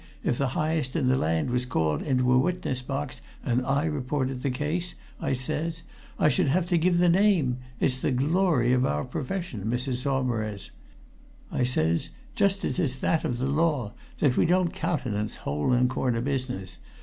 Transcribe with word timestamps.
'If 0.23 0.39
the 0.39 0.47
highest 0.57 0.95
in 0.95 1.09
the 1.09 1.15
land 1.15 1.51
was 1.51 1.63
called 1.67 2.01
into 2.01 2.33
a 2.33 2.37
witness 2.39 2.81
box, 2.81 3.21
and 3.45 3.63
I 3.63 3.85
reported 3.85 4.41
the 4.41 4.49
case,' 4.49 4.95
I 5.19 5.33
says, 5.33 5.83
'I 6.17 6.29
should 6.29 6.47
have 6.47 6.65
to 6.69 6.77
give 6.79 6.97
the 6.97 7.07
name! 7.07 7.59
It's 7.79 7.99
the 7.99 8.09
glory 8.09 8.73
of 8.73 8.83
our 8.83 9.03
profession, 9.03 9.63
Mrs. 9.65 10.01
Saumarez.' 10.01 10.71
I 11.51 11.65
says, 11.65 12.09
'just 12.33 12.65
as 12.65 12.79
it's 12.79 12.97
that 12.97 13.23
of 13.23 13.37
the 13.37 13.45
law, 13.45 13.93
that 14.17 14.37
we 14.37 14.47
don't 14.47 14.73
countenance 14.73 15.35
hole 15.35 15.71
and 15.71 15.87
corner 15.87 16.21
business. 16.21 16.79